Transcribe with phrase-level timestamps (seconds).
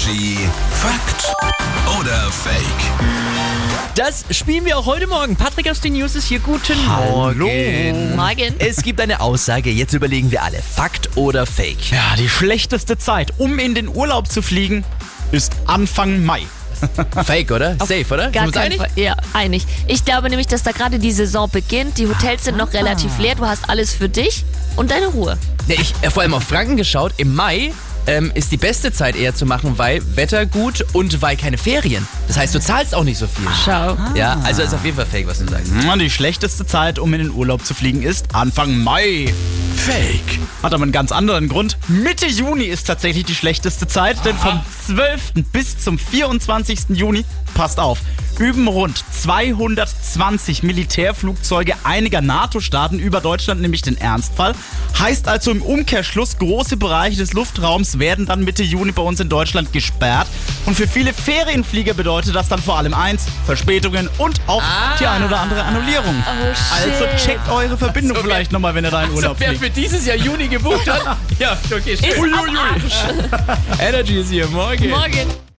[0.00, 0.38] Energy
[0.72, 1.34] Fakt
[1.98, 2.56] oder Fake?
[3.94, 5.36] Das spielen wir auch heute Morgen.
[5.36, 6.38] Patrick aus den News ist hier.
[6.38, 8.16] Guten Morgen.
[8.16, 8.54] Morgen.
[8.58, 10.58] Es gibt eine Aussage, jetzt überlegen wir alle.
[10.62, 11.90] Fakt oder Fake?
[11.90, 14.84] Ja, die schlechteste Zeit, um in den Urlaub zu fliegen,
[15.32, 16.42] ist Anfang Mai.
[17.24, 17.76] Fake, oder?
[17.78, 18.30] Safe, oder?
[18.30, 18.78] Gar einig?
[18.78, 18.88] Fall.
[18.96, 19.66] Ja, einig.
[19.86, 21.98] Ich glaube nämlich, dass da gerade die Saison beginnt.
[21.98, 23.34] Die Hotels sind noch relativ leer.
[23.34, 24.44] Du hast alles für dich
[24.76, 25.36] und deine Ruhe.
[25.66, 27.12] Nee, ich äh, vor allem auf Franken geschaut.
[27.18, 27.72] Im Mai
[28.06, 32.06] ähm, ist die beste Zeit eher zu machen, weil Wetter gut und weil keine Ferien.
[32.28, 33.46] Das heißt, du zahlst auch nicht so viel.
[33.64, 33.96] Schau.
[34.14, 35.72] Ja, also ist auf jeden Fall Fake, was du sagst.
[36.00, 39.32] Die schlechteste Zeit, um in den Urlaub zu fliegen, ist Anfang Mai.
[39.76, 40.38] Fake.
[40.62, 41.76] Hat aber einen ganz anderen Grund.
[41.88, 45.44] Mitte Juni ist tatsächlich die schlechteste Zeit, denn vom 12.
[45.52, 46.90] bis zum 24.
[46.90, 48.00] Juni, passt auf,
[48.40, 54.54] üben rund 220 Militärflugzeuge einiger NATO-Staaten über Deutschland nämlich den Ernstfall.
[54.98, 59.28] Heißt also im Umkehrschluss, große Bereiche des Luftraums werden dann Mitte Juni bei uns in
[59.28, 60.26] Deutschland gesperrt.
[60.64, 64.62] Und für viele Ferienflieger bedeutet das dann vor allem eins, Verspätungen und auch
[64.98, 66.14] die ein oder andere Annullierung.
[66.26, 66.46] Oh.
[66.74, 69.64] Also checkt eure Verbindung Also, wer- vielleicht nochmal, wenn ihr da in Urlaub wer fliegt.
[69.64, 71.18] für dieses Jahr Juni gebucht hat.
[71.38, 72.08] ja, okay, schön.
[72.86, 73.80] Ist.
[73.80, 74.46] Energy ist hier.
[74.48, 74.88] Morgen.
[74.88, 75.40] Morgen.